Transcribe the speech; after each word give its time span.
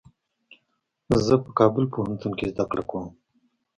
زه 1.25 1.33
په 1.43 1.49
کابل 1.59 1.83
پوهنتون 1.93 2.31
کي 2.39 2.45
زده 2.51 2.63
کړه 2.71 2.83
کوم. 2.89 3.05